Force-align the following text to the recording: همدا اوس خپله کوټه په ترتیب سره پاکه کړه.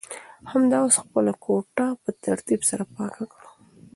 همدا 0.51 0.77
اوس 0.83 0.95
خپله 1.03 1.33
کوټه 1.43 1.85
په 2.01 2.09
ترتیب 2.25 2.61
سره 2.69 2.83
پاکه 2.95 3.25
کړه. 3.33 3.49